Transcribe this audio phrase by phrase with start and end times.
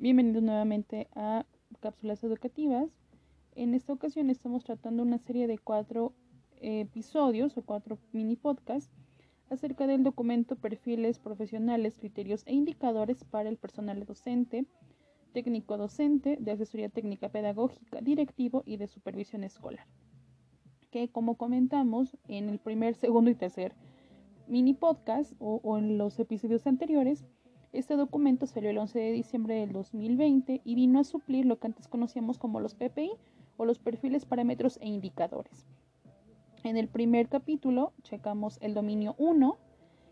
[0.00, 1.44] Bienvenidos nuevamente a
[1.80, 2.88] Cápsulas Educativas.
[3.54, 6.14] En esta ocasión estamos tratando una serie de cuatro
[6.56, 8.90] episodios o cuatro mini podcasts
[9.50, 14.64] acerca del documento Perfiles Profesionales, Criterios e Indicadores para el Personal Docente,
[15.34, 19.86] Técnico Docente, de Asesoría Técnica Pedagógica, Directivo y de Supervisión Escolar.
[20.90, 23.74] Que como comentamos en el primer, segundo y tercer
[24.46, 27.26] mini podcast o, en los episodios anteriores,
[27.72, 31.68] este documento salió el 11 de diciembre del 2020 y vino a suplir lo que
[31.68, 33.12] antes conocíamos como los PPI
[33.56, 35.66] o los perfiles, parámetros e indicadores.
[36.64, 39.56] En el primer capítulo checamos el dominio 1,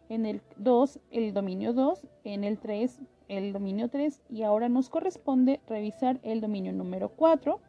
[0.09, 4.89] en el 2 el dominio 2, en el 3 el dominio 3 y ahora nos
[4.89, 7.61] corresponde revisar el dominio número 4,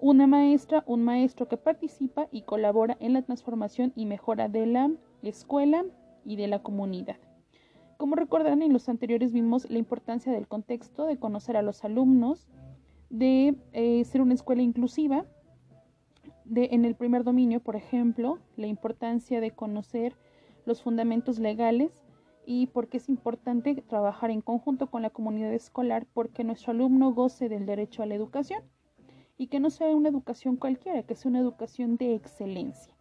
[0.00, 4.90] una maestra, un maestro que participa y colabora en la transformación y mejora de la
[5.22, 5.84] escuela
[6.24, 7.16] y de la comunidad.
[8.02, 12.48] Como recordarán, en los anteriores vimos la importancia del contexto, de conocer a los alumnos,
[13.10, 15.24] de eh, ser una escuela inclusiva.
[16.44, 20.16] De, en el primer dominio, por ejemplo, la importancia de conocer
[20.66, 22.02] los fundamentos legales
[22.44, 27.12] y por qué es importante trabajar en conjunto con la comunidad escolar porque nuestro alumno
[27.12, 28.64] goce del derecho a la educación
[29.38, 32.92] y que no sea una educación cualquiera, que sea una educación de excelencia.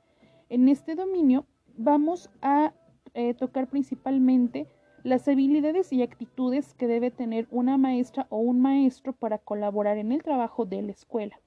[0.47, 2.75] En este dominio vamos a
[3.15, 4.67] eh, tocar principalmente
[5.03, 10.11] las habilidades y actitudes que debe tener una maestra o un maestro para colaborar en
[10.11, 11.39] el trabajo de la escuela.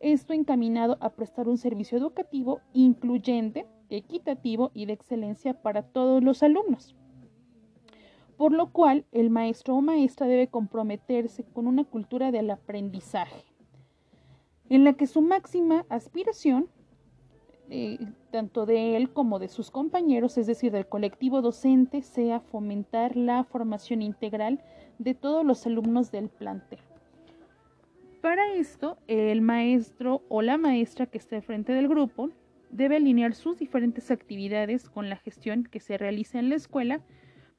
[0.00, 6.42] Esto encaminado a prestar un servicio educativo incluyente, equitativo y de excelencia para todos los
[6.42, 6.96] alumnos.
[8.36, 13.44] Por lo cual, el maestro o maestra debe comprometerse con una cultura del aprendizaje,
[14.70, 16.68] en la que su máxima aspiración
[17.70, 17.98] eh,
[18.32, 23.44] tanto de él como de sus compañeros, es decir, del colectivo docente, sea fomentar la
[23.44, 24.60] formación integral
[24.98, 26.80] de todos los alumnos del plantel.
[28.20, 32.30] Para esto, el maestro o la maestra que esté frente del grupo
[32.70, 37.00] debe alinear sus diferentes actividades con la gestión que se realiza en la escuela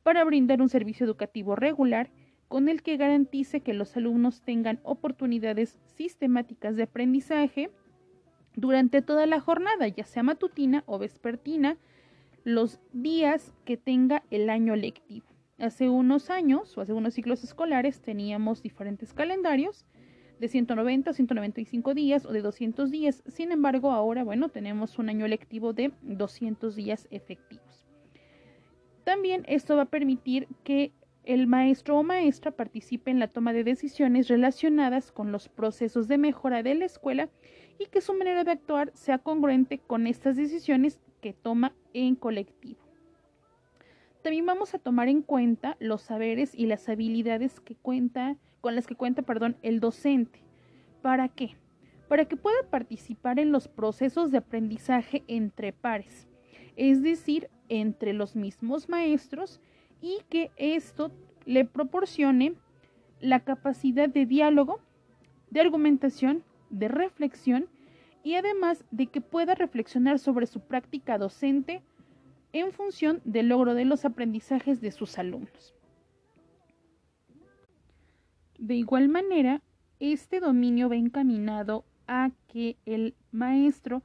[0.03, 2.11] para brindar un servicio educativo regular
[2.47, 7.71] con el que garantice que los alumnos tengan oportunidades sistemáticas de aprendizaje,
[8.55, 11.77] durante toda la jornada, ya sea matutina o vespertina,
[12.43, 15.25] los días que tenga el año lectivo.
[15.59, 19.85] Hace unos años o hace unos ciclos escolares teníamos diferentes calendarios
[20.39, 23.23] de 190, 195 días o de 200 días.
[23.27, 27.85] Sin embargo, ahora, bueno, tenemos un año lectivo de 200 días efectivos.
[29.03, 33.63] También esto va a permitir que el maestro o maestra participe en la toma de
[33.63, 37.29] decisiones relacionadas con los procesos de mejora de la escuela
[37.79, 42.79] y que su manera de actuar sea congruente con estas decisiones que toma en colectivo.
[44.23, 48.85] También vamos a tomar en cuenta los saberes y las habilidades que cuenta, con las
[48.85, 50.43] que cuenta perdón, el docente.
[51.01, 51.55] ¿Para qué?
[52.07, 56.27] Para que pueda participar en los procesos de aprendizaje entre pares,
[56.75, 59.59] es decir, entre los mismos maestros
[60.01, 61.11] y que esto
[61.45, 62.53] le proporcione
[63.21, 64.79] la capacidad de diálogo,
[65.49, 67.67] de argumentación de reflexión
[68.23, 71.83] y además de que pueda reflexionar sobre su práctica docente
[72.53, 75.75] en función del logro de los aprendizajes de sus alumnos.
[78.57, 79.61] De igual manera,
[79.99, 84.03] este dominio va encaminado a que el maestro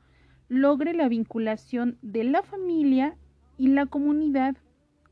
[0.48, 3.16] logre la vinculación de la familia
[3.58, 4.56] y la comunidad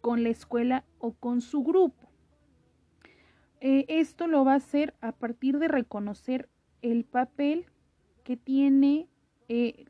[0.01, 2.09] con la escuela o con su grupo.
[3.61, 6.49] Eh, esto lo va a hacer a partir de reconocer
[6.85, 7.65] el papel
[8.25, 9.09] que tiene
[9.49, 9.87] eh,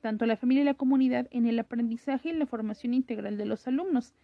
[0.00, 3.66] tanto la familia y la comunidad en el aprendizaje y la formación integral de los
[3.66, 4.14] alumnos,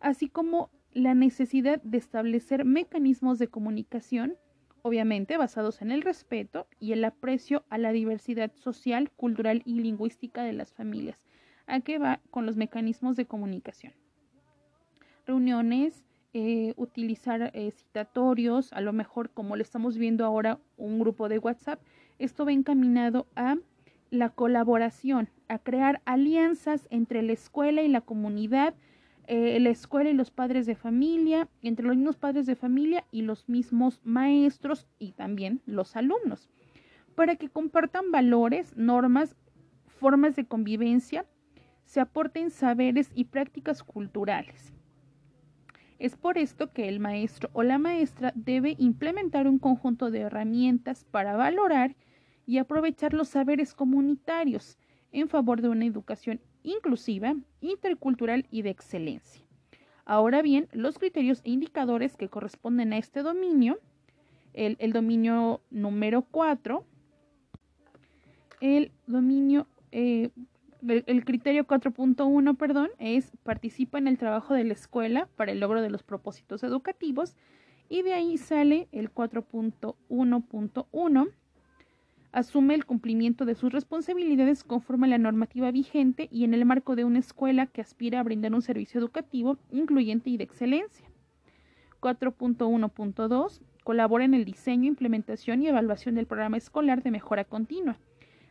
[0.00, 4.34] así como la necesidad de establecer mecanismos de comunicación,
[4.82, 10.42] obviamente basados en el respeto y el aprecio a la diversidad social, cultural y lingüística
[10.42, 11.24] de las familias.
[11.66, 13.92] ¿A qué va con los mecanismos de comunicación?
[15.24, 21.28] Reuniones, eh, utilizar eh, citatorios, a lo mejor como lo estamos viendo ahora, un grupo
[21.28, 21.80] de WhatsApp.
[22.18, 23.56] Esto va encaminado a
[24.10, 28.74] la colaboración, a crear alianzas entre la escuela y la comunidad,
[29.26, 33.22] eh, la escuela y los padres de familia, entre los mismos padres de familia y
[33.22, 36.48] los mismos maestros y también los alumnos,
[37.14, 39.36] para que compartan valores, normas,
[39.86, 41.26] formas de convivencia,
[41.84, 44.77] se aporten saberes y prácticas culturales.
[45.98, 51.04] Es por esto que el maestro o la maestra debe implementar un conjunto de herramientas
[51.04, 51.96] para valorar
[52.46, 54.78] y aprovechar los saberes comunitarios
[55.12, 59.44] en favor de una educación inclusiva, intercultural y de excelencia.
[60.04, 63.78] Ahora bien, los criterios e indicadores que corresponden a este dominio
[64.58, 66.84] el, dominio número 4,
[68.60, 70.30] el dominio, eh,
[70.86, 75.82] el, criterio 4.1, perdón, es participa en el trabajo de la escuela para el logro
[75.82, 77.36] de los propósitos educativos
[77.88, 81.28] y de ahí sale el 4.1.1
[82.32, 86.96] asume el cumplimiento de sus responsabilidades conforme a la normativa vigente y en el marco
[86.96, 91.06] de una escuela que aspira a brindar un servicio educativo incluyente y de excelencia.
[92.00, 97.98] 4.1.2 colabora en el diseño, implementación y evaluación del programa escolar de mejora continua,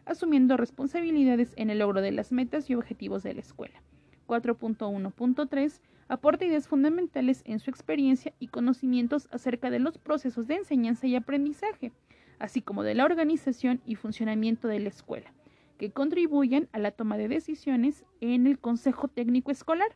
[0.07, 3.81] asumiendo responsabilidades en el logro de las metas y objetivos de la escuela.
[4.27, 11.07] 4.1.3 aporta ideas fundamentales en su experiencia y conocimientos acerca de los procesos de enseñanza
[11.07, 11.91] y aprendizaje,
[12.39, 15.33] así como de la organización y funcionamiento de la escuela,
[15.77, 19.95] que contribuyen a la toma de decisiones en el Consejo Técnico Escolar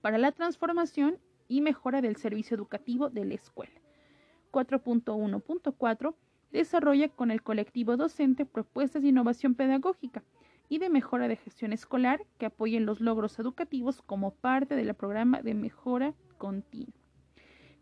[0.00, 1.18] para la transformación
[1.48, 3.72] y mejora del servicio educativo de la escuela.
[4.52, 6.14] 4.1.4
[6.52, 10.22] desarrolla con el colectivo docente propuestas de innovación pedagógica
[10.68, 15.42] y de mejora de gestión escolar que apoyen los logros educativos como parte del programa
[15.42, 16.94] de mejora continua.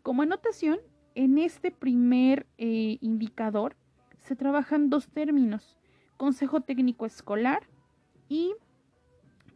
[0.01, 0.79] Como anotación,
[1.15, 3.75] en este primer eh, indicador
[4.17, 5.77] se trabajan dos términos,
[6.17, 7.63] Consejo Técnico Escolar
[8.29, 8.53] y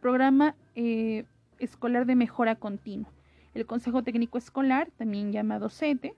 [0.02, 1.26] Programa eh,
[1.60, 3.12] Escolar de Mejora Continua.
[3.54, 6.16] El Consejo Técnico Escolar, también llamado CETE,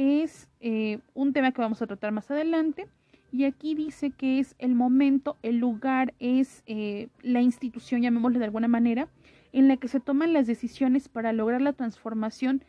[0.00, 2.88] es eh, un tema que vamos a tratar más adelante.
[3.32, 8.46] Y aquí dice que es el momento, el lugar, es eh, la institución, llamémosle de
[8.46, 9.08] alguna manera,
[9.52, 12.64] en la que se toman las decisiones para lograr la transformación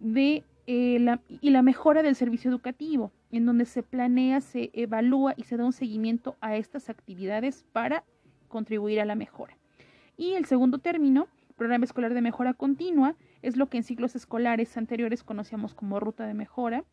[0.00, 5.34] de, eh, la, y la mejora del servicio educativo, en donde se planea, se evalúa
[5.36, 8.02] y se da un seguimiento a estas actividades para
[8.48, 9.56] contribuir a la mejora.
[10.16, 14.76] Y el segundo término, programa escolar de mejora continua, es lo que en ciclos escolares
[14.76, 16.84] anteriores conocíamos como ruta de mejora.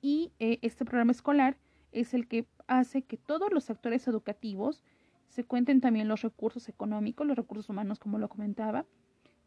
[0.00, 1.56] Y eh, este programa escolar
[1.92, 4.82] es el que hace que todos los actores educativos
[5.28, 8.86] se cuenten también los recursos económicos, los recursos humanos, como lo comentaba,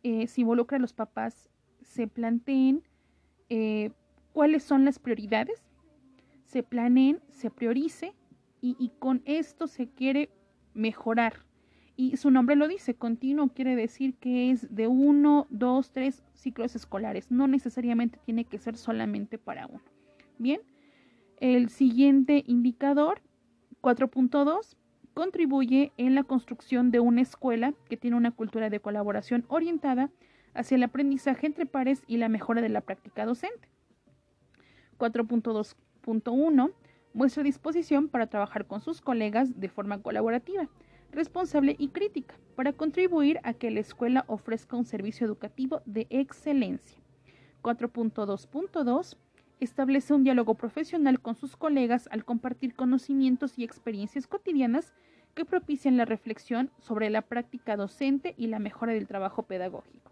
[0.03, 1.49] eh, se involucra a los papás,
[1.81, 2.83] se planteen
[3.49, 3.91] eh,
[4.33, 5.63] cuáles son las prioridades,
[6.45, 8.13] se planeen, se priorice
[8.61, 10.29] y, y con esto se quiere
[10.73, 11.45] mejorar
[11.99, 16.73] y su nombre lo dice, continuo quiere decir que es de uno, dos, tres ciclos
[16.73, 17.29] escolares.
[17.29, 19.81] No necesariamente tiene que ser solamente para uno.
[20.37, 20.61] Bien,
[21.41, 23.21] el siguiente indicador,
[23.81, 24.77] 4.2,
[25.13, 30.09] contribuye en la construcción de una escuela que tiene una cultura de colaboración orientada
[30.53, 33.67] hacia el aprendizaje entre pares y la mejora de la práctica docente.
[34.97, 36.71] 4.2.1
[37.13, 40.69] muestra disposición para trabajar con sus colegas de forma colaborativa
[41.11, 46.99] responsable y crítica para contribuir a que la escuela ofrezca un servicio educativo de excelencia.
[47.61, 49.17] 4.2.2
[49.59, 54.93] establece un diálogo profesional con sus colegas al compartir conocimientos y experiencias cotidianas
[55.33, 60.11] que propician la reflexión sobre la práctica docente y la mejora del trabajo pedagógico.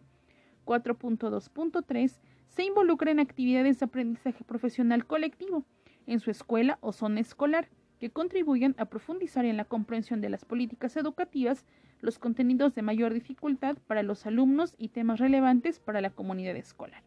[0.66, 5.64] 4.2.3 se involucra en actividades de aprendizaje profesional colectivo
[6.06, 10.46] en su escuela o zona escolar que contribuyen a profundizar en la comprensión de las
[10.46, 11.66] políticas educativas,
[12.02, 17.04] los contenidos de mayor dificultad para los alumnos y temas relevantes para la comunidad escolar.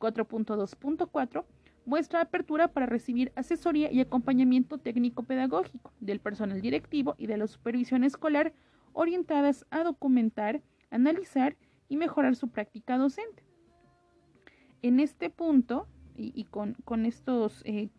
[0.00, 1.44] 4.2.4
[1.84, 8.02] muestra apertura para recibir asesoría y acompañamiento técnico-pedagógico del personal directivo y de la supervisión
[8.02, 8.52] escolar
[8.92, 11.56] orientadas a documentar, analizar
[11.88, 13.44] y mejorar su práctica docente.
[14.82, 17.90] En este punto, y, con, estos eh,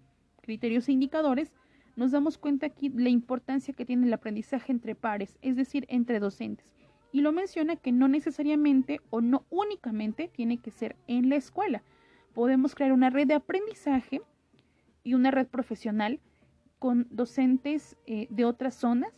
[0.41, 1.53] criterios e indicadores,
[1.98, 6.20] nos damos cuenta aquí la importancia que tiene el aprendizaje entre pares, es decir, entre
[6.20, 6.74] docentes.
[7.12, 11.82] Y lo menciona que no necesariamente o no únicamente tiene que ser en la escuela.
[12.36, 14.22] Podemos crear una red de aprendizaje
[15.04, 16.20] y una red profesional
[16.77, 19.12] con docentes eh, de otras zonas,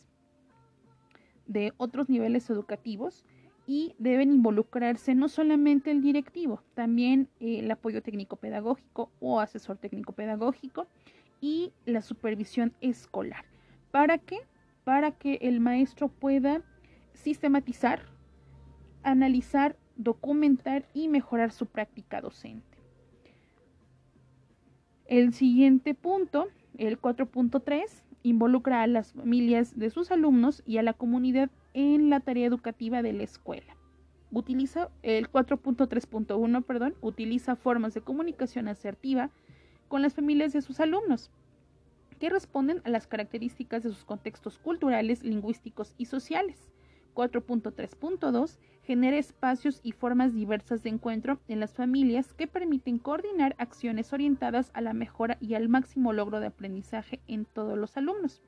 [1.47, 3.25] de otros niveles educativos
[3.67, 9.77] y deben involucrarse no solamente el directivo, también eh, el apoyo técnico pedagógico o asesor
[9.77, 10.87] técnico pedagógico
[11.41, 13.45] y la supervisión escolar.
[13.91, 14.39] ¿Para qué?
[14.83, 16.63] Para que el maestro pueda
[17.13, 18.01] sistematizar,
[19.03, 22.77] analizar, documentar y mejorar su práctica docente.
[25.05, 30.93] El siguiente punto, el 4.3, involucra a las familias de sus alumnos y a la
[30.93, 33.75] comunidad en la tarea educativa de la escuela.
[34.31, 39.31] Utiliza el 4.3.1, perdón, utiliza formas de comunicación asertiva,
[39.89, 41.29] con las familias de sus alumnos,
[42.19, 46.69] que responden a las características de sus contextos culturales, lingüísticos y sociales.
[47.15, 54.13] 4.3.2 genera espacios y formas diversas de encuentro en las familias que permiten coordinar acciones
[54.13, 58.41] orientadas a la mejora y al máximo logro de aprendizaje en todos los alumnos.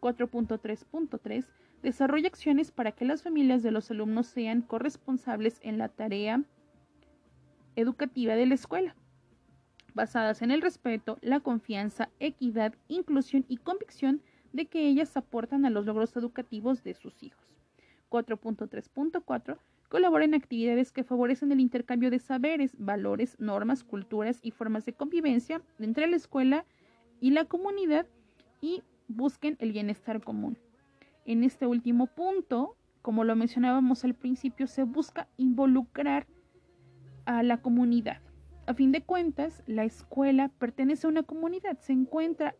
[0.00, 1.46] 4.3.3
[1.82, 6.44] desarrolla acciones para que las familias de los alumnos sean corresponsables en la tarea
[7.76, 8.94] educativa de la escuela,
[9.94, 14.22] basadas en el respeto, la confianza, equidad, inclusión y convicción
[14.52, 17.56] de que ellas aportan a los logros educativos de sus hijos.
[18.10, 19.58] 4.3.4
[19.92, 24.94] colabora en actividades que favorecen el intercambio de saberes, valores, normas, culturas y formas de
[24.94, 26.64] convivencia entre la escuela
[27.20, 28.06] y la comunidad
[28.62, 30.56] y busquen el bienestar común.
[31.26, 36.26] En este último punto, como lo mencionábamos al principio, se busca involucrar
[37.26, 38.22] a la comunidad.
[38.66, 42.54] A fin de cuentas, la escuela pertenece a una comunidad, se encuentra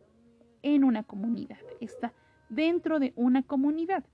[0.62, 2.12] en una comunidad, está
[2.48, 4.04] dentro de una comunidad.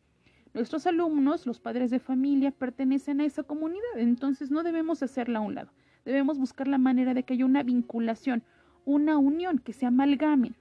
[0.52, 5.42] Nuestros alumnos, los padres de familia, pertenecen a esa comunidad, entonces no debemos hacerla a
[5.42, 5.72] un lado.
[6.04, 8.42] Debemos buscar la manera de que haya una vinculación,
[8.84, 10.56] una unión, que se amalgamen,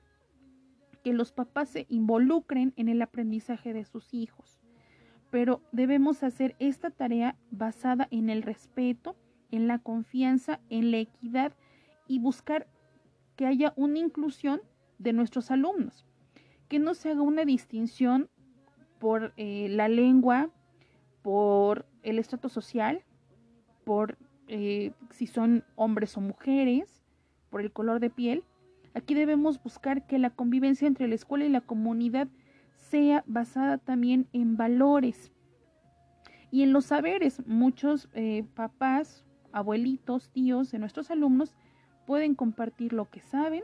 [1.04, 4.62] que los papás se involucren en el aprendizaje de sus hijos.
[5.30, 9.18] Pero debemos hacer esta tarea basada en el respeto,
[9.52, 11.54] en la confianza, en la equidad
[12.08, 12.68] y buscar
[13.36, 14.62] que haya una inclusión
[14.98, 16.06] de nuestros alumnos,
[16.68, 18.30] que no se haga una distinción
[19.00, 20.50] por eh, la lengua,
[21.22, 23.04] por el estrato social,
[23.84, 27.04] por eh, si son hombres o mujeres,
[27.50, 28.44] por el color de piel.
[28.94, 32.28] Aquí debemos buscar que la convivencia entre la escuela y la comunidad
[32.76, 35.32] sea basada también en valores
[36.52, 37.46] y en los saberes.
[37.46, 39.26] Muchos eh, papás,
[39.58, 41.54] abuelitos, tíos de nuestros alumnos
[42.06, 43.64] pueden compartir lo que saben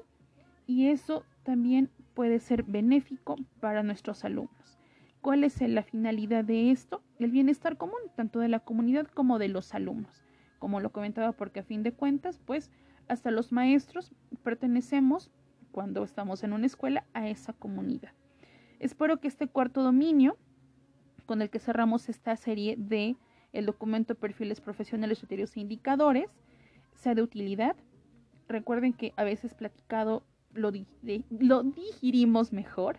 [0.67, 4.79] y eso también puede ser benéfico para nuestros alumnos.
[5.21, 7.01] ¿Cuál es la finalidad de esto?
[7.17, 10.23] El bienestar común, tanto de la comunidad como de los alumnos.
[10.59, 12.71] Como lo comentaba, porque a fin de cuentas, pues
[13.07, 15.31] hasta los maestros pertenecemos,
[15.71, 18.11] cuando estamos en una escuela, a esa comunidad.
[18.79, 20.37] Espero que este cuarto dominio,
[21.25, 23.15] con el que cerramos esta serie de
[23.53, 26.29] el documento Perfiles Profesionales, Criterios e Indicadores,
[26.95, 27.75] sea de utilidad.
[28.47, 30.71] Recuerden que a veces platicado lo,
[31.39, 32.97] lo digirimos mejor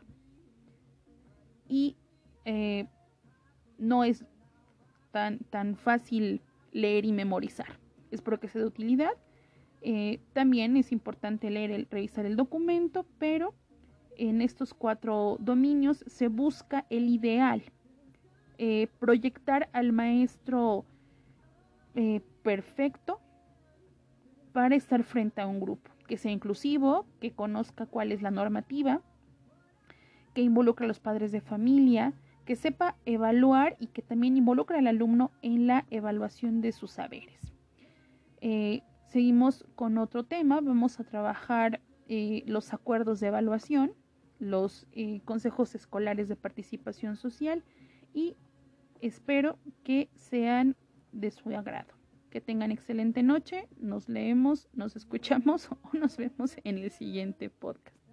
[1.69, 1.97] y
[2.45, 2.87] eh,
[3.79, 4.25] no es
[5.11, 6.41] tan, tan fácil
[6.73, 7.79] leer y memorizar.
[8.11, 9.13] Espero que sea de utilidad.
[9.83, 13.55] Eh, también es importante leer, el, revisar el documento, pero
[14.17, 17.63] en estos cuatro dominios se busca el ideal,
[18.59, 20.85] eh, proyectar al maestro
[22.43, 23.21] perfecto
[24.53, 29.01] para estar frente a un grupo, que sea inclusivo, que conozca cuál es la normativa,
[30.35, 34.87] que involucre a los padres de familia, que sepa evaluar y que también involucre al
[34.87, 37.53] alumno en la evaluación de sus saberes.
[38.41, 43.93] Eh, seguimos con otro tema, vamos a trabajar eh, los acuerdos de evaluación,
[44.39, 47.65] los eh, consejos escolares de participación social
[48.13, 48.37] y
[49.07, 50.77] espero que sean
[51.13, 51.93] de su agrado.
[52.31, 58.04] Que tengan excelente noche, nos leemos, nos escuchamos o nos vemos en el siguiente podcast.